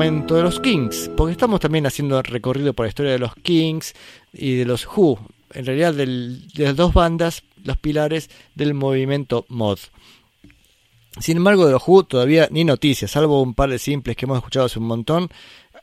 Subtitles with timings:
[0.00, 3.92] De los Kings, porque estamos también haciendo recorrido por la historia de los Kings
[4.32, 5.18] y de los Who,
[5.52, 9.78] en realidad de las dos bandas, los pilares del movimiento mod.
[11.20, 14.38] Sin embargo, de los Who todavía ni noticias, salvo un par de simples que hemos
[14.38, 15.28] escuchado hace un montón.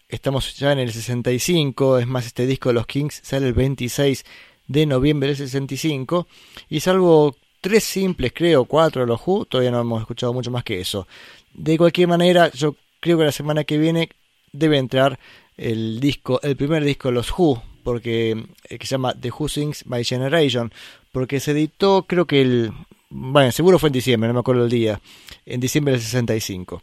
[0.09, 4.26] Estamos ya en el 65, es más, este disco de los Kings sale el 26
[4.65, 6.26] de noviembre del 65,
[6.70, 10.63] y salvo tres simples, creo, cuatro de los Who, todavía no hemos escuchado mucho más
[10.63, 11.07] que eso.
[11.54, 14.09] De cualquier manera, yo creo que la semana que viene
[14.51, 15.20] debe entrar
[15.57, 19.49] el disco, el primer disco de los Who, porque eh, que se llama The Who
[19.49, 20.71] Sings by Generation,
[21.12, 22.71] porque se editó creo que el
[23.09, 24.99] bueno, seguro fue en diciembre, no me acuerdo el día,
[25.45, 26.81] en diciembre del 65.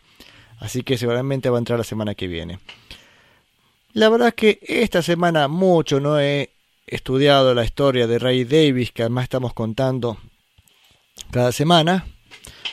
[0.58, 2.60] Así que seguramente va a entrar la semana que viene.
[3.92, 6.50] La verdad es que esta semana mucho no he
[6.86, 10.16] estudiado la historia de Ray Davis, que además estamos contando
[11.30, 12.06] cada semana.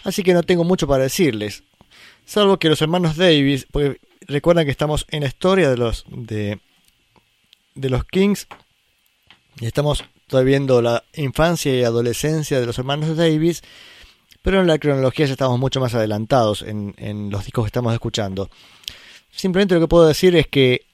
[0.03, 1.63] Así que no tengo mucho para decirles.
[2.25, 6.59] Salvo que los hermanos Davis, porque recuerdan que estamos en la historia de los de,
[7.75, 8.47] de los Kings
[9.59, 13.61] y estamos todavía viendo la infancia y adolescencia de los hermanos Davis,
[14.41, 17.93] pero en la cronología ya estamos mucho más adelantados en, en los discos que estamos
[17.93, 18.49] escuchando.
[19.29, 20.85] Simplemente lo que puedo decir es que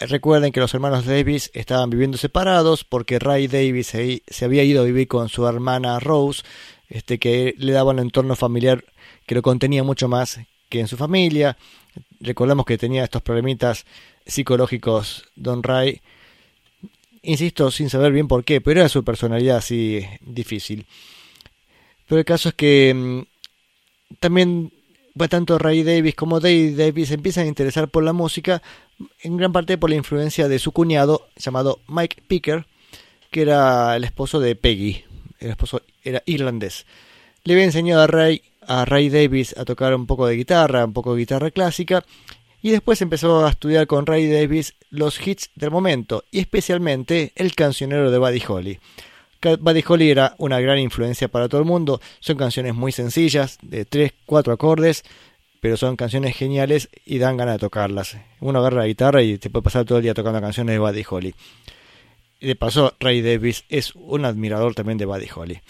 [0.00, 4.82] recuerden que los hermanos Davis estaban viviendo separados porque Ray Davis se, se había ido
[4.82, 6.42] a vivir con su hermana Rose,
[6.88, 8.84] este que le daba un entorno familiar
[9.26, 11.58] que lo contenía mucho más que en su familia.
[12.20, 13.84] Recordamos que tenía estos problemitas
[14.24, 16.00] psicológicos Don Ray.
[17.22, 20.86] Insisto, sin saber bien por qué, pero era su personalidad así difícil.
[22.06, 23.22] Pero el caso es que mm,
[24.20, 24.72] también
[25.28, 28.62] tanto Ray Davis como Dave Davis empiezan a interesar por la música,
[29.22, 32.66] en gran parte por la influencia de su cuñado llamado Mike Picker,
[33.30, 35.04] que era el esposo de Peggy.
[35.38, 36.86] El esposo era irlandés.
[37.44, 40.92] Le había enseñado a Ray a Ray Davis a tocar un poco de guitarra, un
[40.92, 42.04] poco de guitarra clásica,
[42.62, 47.54] y después empezó a estudiar con Ray Davis los hits del momento, y especialmente el
[47.54, 48.80] cancionero de Buddy Holly.
[49.60, 53.86] Buddy Holly era una gran influencia para todo el mundo, son canciones muy sencillas, de
[53.86, 55.02] 3, 4 acordes,
[55.60, 58.16] pero son canciones geniales y dan ganas de tocarlas.
[58.40, 61.04] Uno agarra la guitarra y te puede pasar todo el día tocando canciones de Buddy
[61.08, 61.34] Holly.
[62.40, 65.60] Y de paso, Ray Davis es un admirador también de Buddy Holly.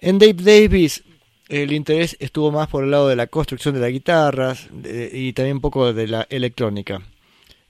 [0.00, 1.02] En Dave Davis
[1.48, 4.68] el interés estuvo más por el lado de la construcción de las guitarras
[5.12, 7.00] y también un poco de la electrónica.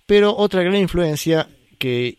[0.06, 2.18] Pero otra gran influencia que,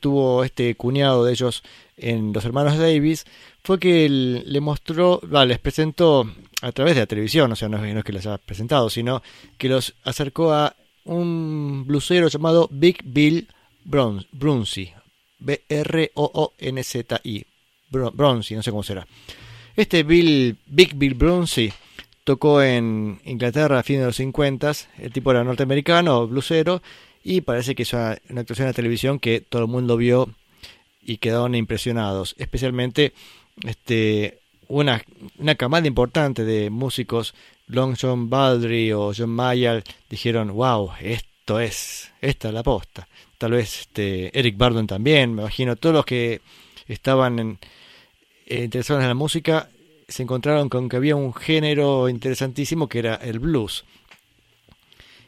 [0.00, 1.62] tuvo este cuñado de ellos
[1.96, 3.24] en los hermanos Davis
[3.62, 6.30] fue que le mostró, les presentó
[6.62, 9.22] a través de la televisión, o sea, no, es que les haya presentado, sino
[9.58, 10.74] que los acercó a
[11.04, 13.48] un blusero llamado Big Bill
[13.84, 14.92] Brunsey,
[15.38, 17.46] B-R-O-O-N-Z-I,
[17.92, 19.06] no sé cómo será.
[19.76, 21.70] Este Bill, Big Bill Brunsey
[22.24, 26.82] tocó en Inglaterra a fines de los 50, el tipo era norteamericano, blusero,
[27.22, 30.30] y parece que es una, actuación de televisión que todo el mundo vio
[31.02, 33.12] y quedaron impresionados, especialmente
[33.64, 35.04] este, una,
[35.36, 37.34] una camada importante de músicos,
[37.66, 43.08] Long John Baldry o John Mayer, dijeron, wow, esto es, esta es la posta.
[43.36, 46.40] Tal vez este, Eric Bardon también, me imagino, todos los que
[46.88, 47.58] estaban en,
[48.46, 49.68] interesados en la música
[50.08, 53.84] se encontraron con que había un género interesantísimo que era el blues.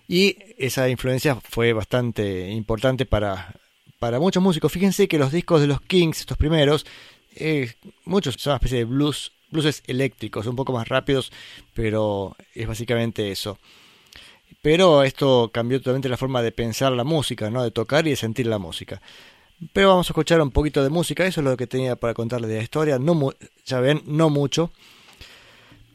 [0.06, 3.54] Y esa influencia fue bastante importante para,
[3.98, 4.72] para muchos músicos.
[4.72, 6.86] Fíjense que los discos de los Kings, estos primeros,
[7.34, 11.30] eh, muchos son una especie de blues, blues eléctricos, un poco más rápidos,
[11.74, 13.58] pero es básicamente eso.
[14.62, 17.62] Pero esto cambió totalmente la forma de pensar la música, ¿no?
[17.62, 19.02] de tocar y de sentir la música.
[19.72, 22.50] Pero vamos a escuchar un poquito de música, eso es lo que tenía para contarles
[22.50, 23.32] de la historia, no
[23.64, 24.72] ya ven, no mucho.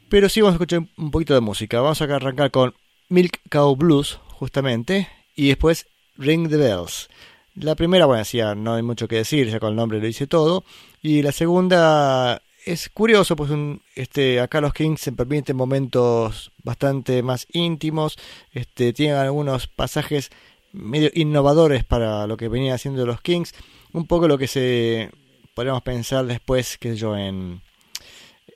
[0.10, 1.81] Pero sí vamos a escuchar un poquito de música.
[1.81, 2.74] Vamos a arrancar con
[3.10, 5.88] Milk Cow Blues, justamente, y después
[6.18, 7.10] Ring the Bells.
[7.56, 10.27] La primera, bueno, ya no hay mucho que decir, ya con el nombre lo dice
[10.27, 10.63] todo.
[11.01, 13.51] Y la segunda es curioso, pues
[13.95, 18.18] este, acá los Kings se permiten momentos bastante más íntimos,
[18.51, 20.31] este, tienen algunos pasajes
[20.73, 23.53] medio innovadores para lo que venía haciendo los Kings.
[23.93, 25.09] Un poco lo que se
[25.53, 27.61] podríamos pensar después, que yo, en,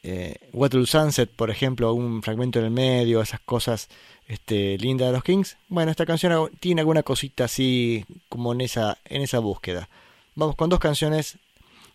[0.03, 3.87] eh, Waterloo Sunset, por ejemplo, un fragmento en el medio, esas cosas
[4.27, 5.57] este, lindas de los Kings.
[5.69, 9.87] Bueno, esta canción tiene alguna cosita así como en esa, en esa búsqueda.
[10.35, 11.37] Vamos con dos canciones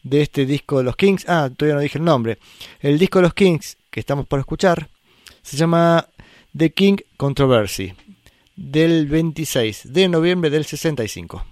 [0.03, 1.29] de este disco de los Kings.
[1.29, 2.39] Ah, todavía no dije el nombre.
[2.81, 4.89] El disco de los Kings que estamos por escuchar
[5.43, 6.09] se llama
[6.57, 7.95] The King Controversy
[8.57, 11.45] del 26 de noviembre del 65.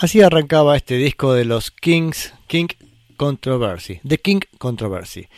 [0.00, 2.68] Así arrancaba este disco de los Kings, King
[3.18, 5.28] Controversy, The King Controversy.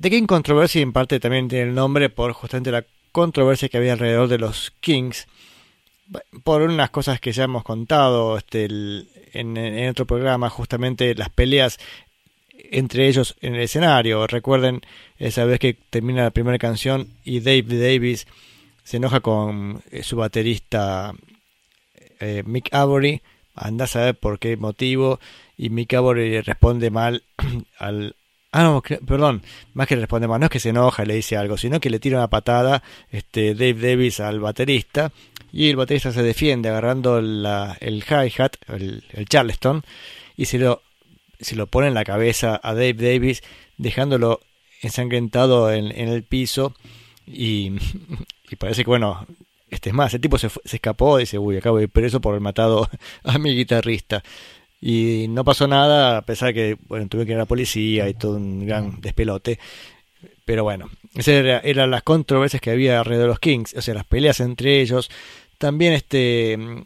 [0.00, 3.94] The King Controversy en parte también tiene el nombre por justamente la controversia que había
[3.94, 5.26] alrededor de los Kings,
[6.44, 8.66] por unas cosas que ya hemos contado este,
[9.32, 11.80] en, otro programa, justamente las peleas
[12.70, 14.28] entre ellos en el escenario.
[14.28, 14.82] Recuerden
[15.18, 18.28] esa vez que termina la primera canción y Dave Davis
[18.84, 21.14] se enoja con eh, su baterista
[22.20, 23.22] eh, Mick Avery,
[23.54, 25.20] anda a saber por qué motivo,
[25.56, 27.22] y Mick Avery responde mal
[27.78, 28.16] al...
[28.52, 29.42] Ah, no, perdón,
[29.72, 31.90] más que responde mal, no es que se enoja y le dice algo, sino que
[31.90, 35.10] le tira una patada este, Dave Davis al baterista,
[35.52, 39.82] y el baterista se defiende agarrando el hi-hat, el, charleston,
[40.36, 40.82] y se lo,
[41.40, 43.42] se lo pone en la cabeza a Dave Davis,
[43.76, 44.40] dejándolo
[44.82, 46.74] ensangrentado en, en el piso,
[47.26, 47.72] y,
[48.50, 49.26] y parece que, bueno,
[49.74, 52.32] este es más, el tipo se, se escapó, dice, uy, acabo de ir preso por
[52.32, 52.88] haber matado
[53.24, 54.22] a mi guitarrista.
[54.80, 58.08] Y no pasó nada, a pesar de que, bueno, tuve que ir a la policía
[58.08, 59.58] y todo un gran despelote.
[60.44, 63.94] Pero bueno, esas eran era las controversias que había alrededor de los Kings, o sea,
[63.94, 65.10] las peleas entre ellos.
[65.58, 66.82] También este mm,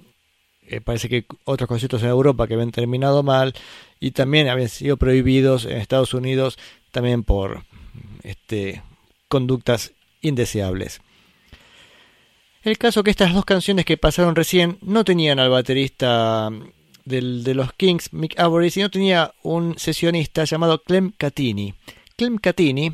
[0.68, 3.54] eh, parece que otros conciertos en Europa que habían terminado mal
[4.00, 6.58] y también habían sido prohibidos en Estados Unidos
[6.92, 7.64] también por
[8.22, 8.82] este
[9.28, 11.00] conductas indeseables.
[12.68, 16.50] El caso que estas dos canciones que pasaron recién no tenían al baterista
[17.06, 21.72] del, de los Kings, Mick Avery, sino tenía un sesionista llamado Clem Catini.
[22.14, 22.92] Clem Catini,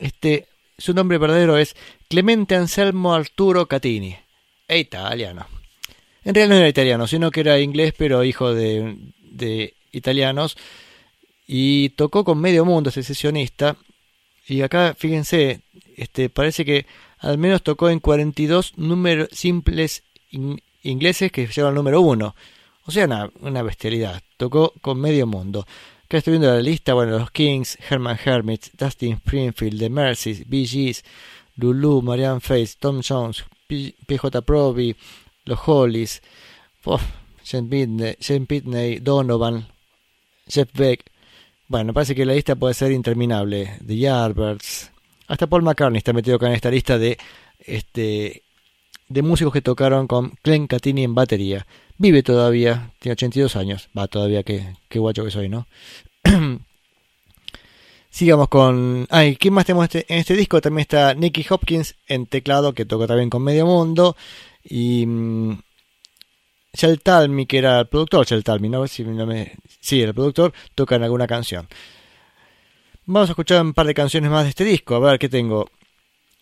[0.00, 1.76] este, su nombre verdadero es
[2.08, 4.16] Clemente Anselmo Arturo Catini.
[4.66, 5.46] E italiano.
[6.24, 10.56] En realidad no era italiano, sino que era inglés, pero hijo de, de italianos.
[11.46, 13.76] Y tocó con medio mundo ese sesionista.
[14.48, 15.60] Y acá, fíjense,
[15.96, 16.86] este, parece que
[17.24, 20.02] al menos tocó en 42 números simples
[20.82, 22.34] ingleses que llevan el número 1.
[22.86, 24.22] O sea, una, bestialidad.
[24.36, 25.66] Tocó con medio mundo.
[26.04, 31.02] Acá estoy viendo la lista, bueno, los Kings, Herman Hermit, Dustin Springfield, The Mercies, Gees,
[31.56, 34.94] Lulu, Marianne Faith, Tom Jones, PJ Proby,
[35.46, 36.20] los Hollies,
[37.42, 39.66] Jen Pitney, Donovan,
[40.46, 41.10] Jeff Beck.
[41.68, 43.78] Bueno, parece que la lista puede ser interminable.
[43.86, 44.90] The Yardbirds,
[45.26, 47.18] hasta Paul McCartney está metido acá en esta lista de,
[47.60, 48.42] este,
[49.08, 51.66] de músicos que tocaron con Glenn Catini en batería.
[51.96, 53.88] Vive todavía, tiene 82 años.
[53.96, 55.66] Va todavía, qué, qué guacho que soy, ¿no?
[58.10, 59.08] Sigamos con.
[59.10, 60.60] Ay, ¿quién más tenemos este, en este disco?
[60.60, 64.16] También está Nicky Hopkins en teclado, que toca también con Medio Mundo.
[64.62, 65.04] Y.
[66.72, 68.86] Shell Talmy, que era el productor, Shell Talmy, ¿no?
[68.86, 69.26] Si no.
[69.80, 71.66] Sí, el productor, toca en alguna canción.
[73.06, 74.94] Vamos a escuchar un par de canciones más de este disco.
[74.94, 75.68] A ver qué tengo.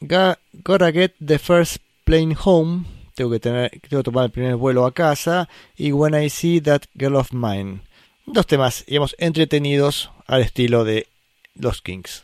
[0.00, 2.84] Gotta Get the First Plane Home.
[3.16, 5.48] Tengo que, tener, tengo que tomar el primer vuelo a casa.
[5.76, 7.80] Y When I See That Girl of Mine.
[8.26, 11.08] Dos temas, digamos, entretenidos al estilo de
[11.56, 12.22] los Kings.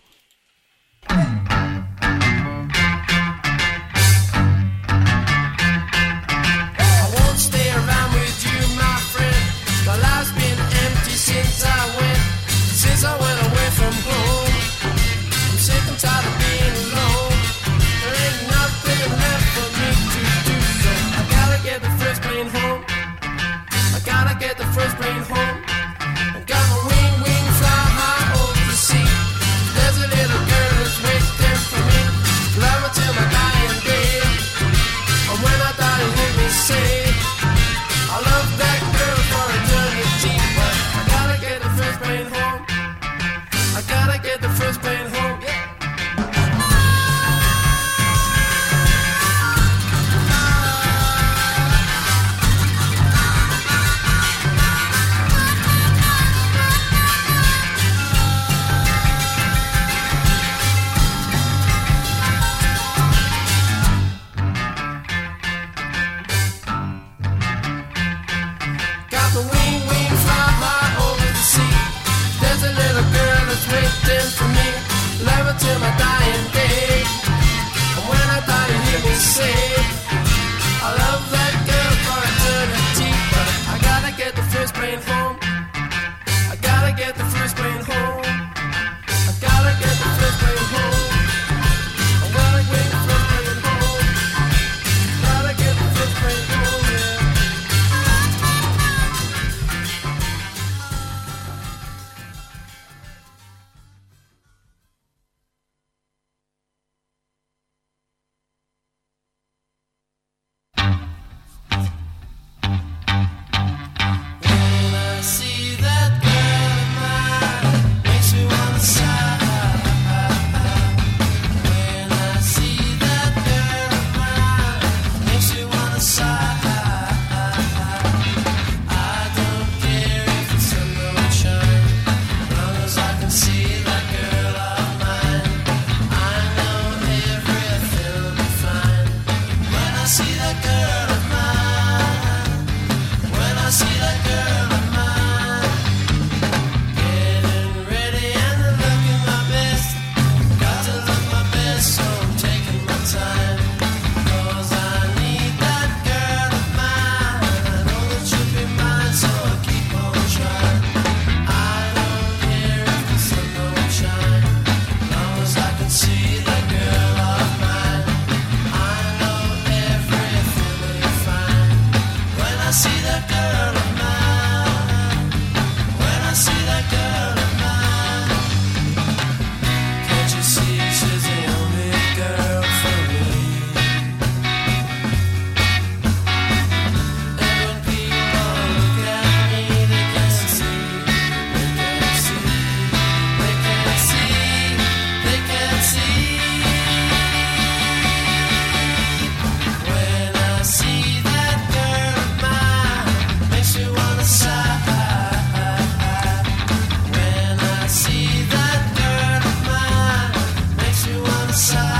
[211.58, 211.97] outside.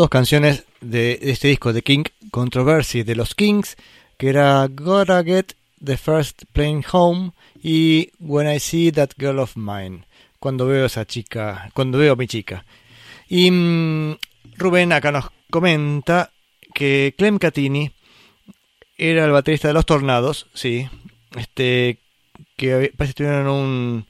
[0.00, 3.76] Dos canciones de este disco de King Controversy de los Kings,
[4.16, 5.52] que era Gotta Get
[5.84, 7.32] the First Plane Home
[7.62, 10.06] y When I See That Girl of Mine,
[10.38, 12.64] cuando veo esa chica, cuando veo a mi chica.
[13.28, 14.16] Y mm,
[14.56, 16.30] Rubén acá nos comenta
[16.72, 17.92] que Clem Catini
[18.96, 20.88] era el baterista de Los Tornados, sí,
[21.36, 21.98] este
[22.56, 24.06] que parece que tuvieron un,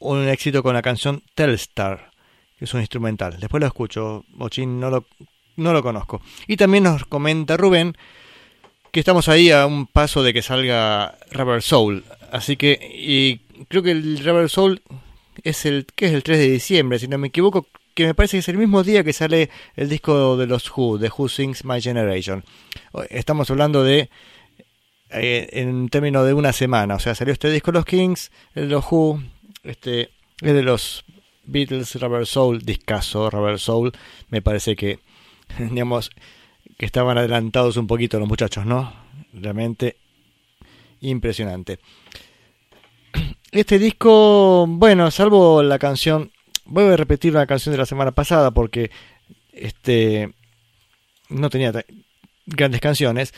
[0.00, 2.07] un éxito con la canción Telstar,
[2.58, 3.38] que es un instrumental.
[3.38, 5.06] Después lo escucho, Mochín no lo,
[5.56, 6.20] no lo conozco.
[6.46, 7.96] Y también nos comenta Rubén
[8.90, 12.04] que estamos ahí a un paso de que salga Rubber Soul.
[12.32, 14.82] Así que, y creo que el Rubber Soul
[15.44, 18.36] es el, que es el 3 de diciembre, si no me equivoco, que me parece
[18.36, 21.64] que es el mismo día que sale el disco de los Who, de Who Sings
[21.64, 22.44] My Generation.
[23.10, 24.08] Estamos hablando de,
[25.10, 28.68] eh, en términos de una semana, o sea, salió este disco de los Kings, el
[28.68, 29.22] de los Who,
[29.64, 31.04] este, es de los
[31.48, 33.92] Beatles, Rubber Soul, discaso Rubber Soul,
[34.28, 35.00] me parece que,
[35.58, 36.10] digamos,
[36.76, 38.92] que estaban adelantados un poquito los muchachos, ¿no?
[39.32, 39.96] Realmente
[41.00, 41.80] impresionante.
[43.50, 46.30] Este disco, bueno, salvo la canción,
[46.66, 48.90] voy a repetir la canción de la semana pasada porque
[49.52, 50.34] este
[51.30, 51.72] no tenía
[52.44, 53.32] grandes canciones,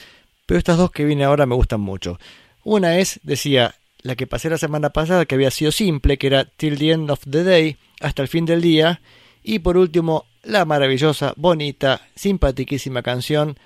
[0.46, 2.18] pero estas dos que viene ahora me gustan mucho.
[2.64, 6.44] Una es, decía, la que pasé la semana pasada, que había sido simple, que era
[6.44, 9.00] Till the End of the Day, hasta el fin del día,
[9.42, 13.58] y por último, la maravillosa, bonita, simpatiquísima canción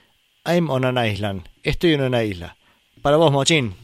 [0.45, 1.49] I'm on an Island.
[1.63, 2.57] Estoy en una isla.
[3.01, 3.75] Para vos, Mochín.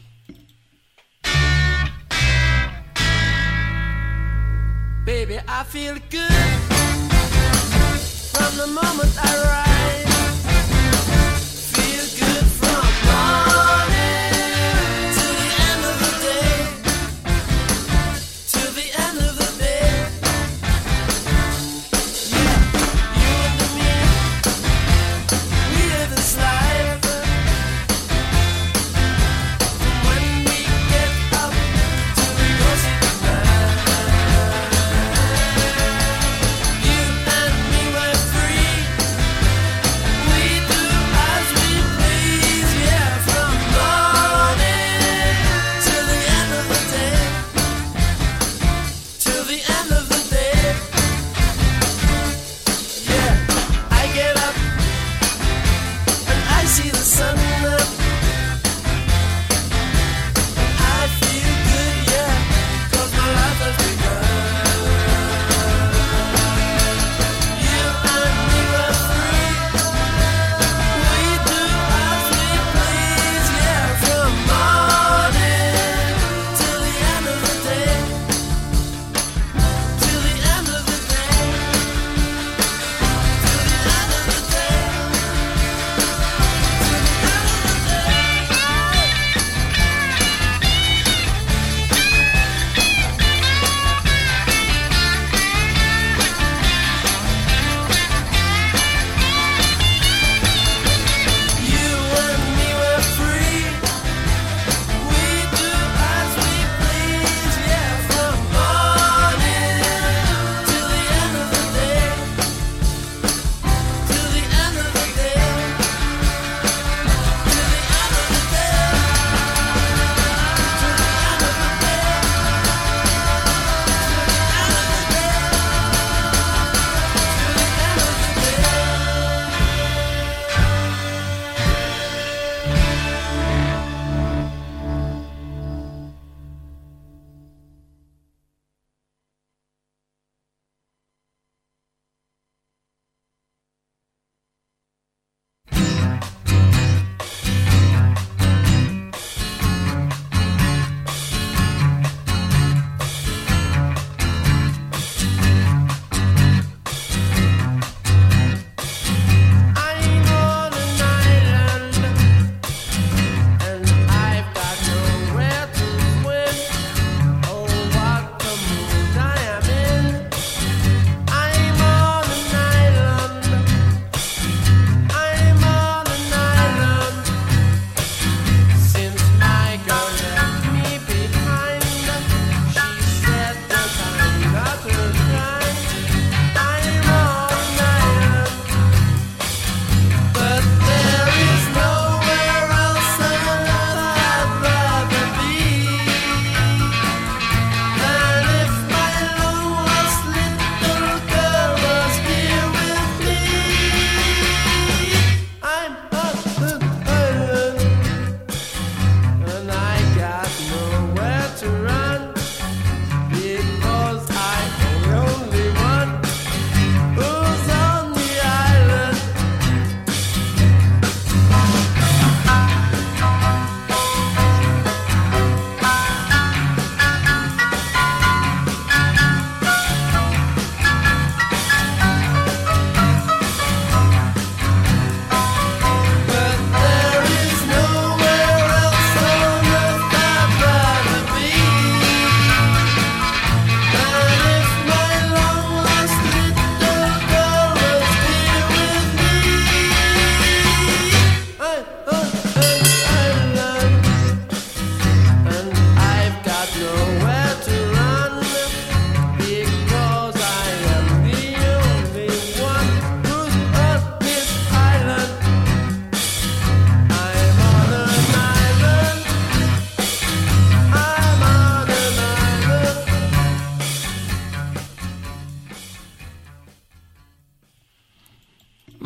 [5.05, 6.71] Baby, I feel good
[8.31, 9.70] from the moment I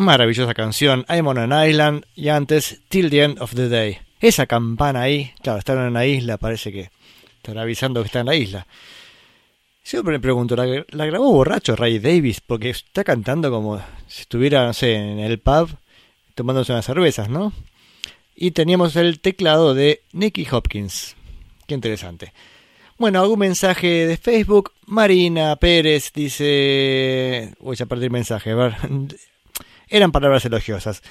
[0.05, 3.97] Maravillosa canción, I'm on an Island y antes Till the End of the Day.
[4.19, 6.91] Esa campana ahí, claro, están en una isla, parece que
[7.37, 8.67] están avisando que está en la isla.
[9.81, 12.39] Siempre me pregunto, ¿la, ¿la, grabó borracho Ray Davis?
[12.39, 15.75] Porque está cantando como si estuviera, no sé, en el pub
[16.35, 17.51] tomándose unas cervezas, ¿no?
[18.35, 21.15] Y teníamos el teclado de Nicky Hopkins.
[21.65, 22.31] Qué interesante.
[22.99, 24.71] Bueno, algún mensaje de Facebook.
[24.85, 27.55] Marina Pérez dice.
[27.59, 28.75] Voy a perder mensaje, a ver.
[29.89, 31.01] Eran palabras elogiosas.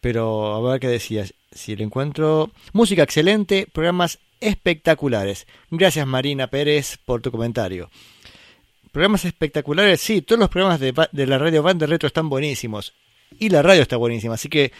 [0.00, 1.34] Pero a ver qué decías.
[1.52, 2.50] Si lo encuentro.
[2.72, 5.46] Música excelente, programas espectaculares.
[5.70, 7.90] Gracias Marina Pérez por tu comentario.
[8.92, 12.94] Programas espectaculares, sí, todos los programas de, de la radio Band de Retro están buenísimos.
[13.38, 14.70] Y la radio está buenísima, así que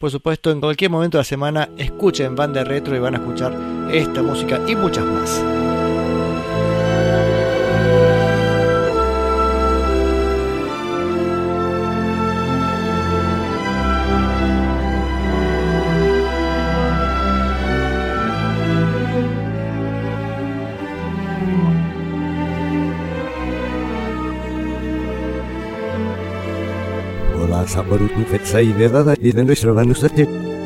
[0.00, 3.54] por supuesto, en cualquier momento de la semana escuchen Banda Retro y van a escuchar
[3.92, 5.69] esta música y muchas más.
[27.70, 30.59] sabarutu fetsai vedada, idendus ravanus datit.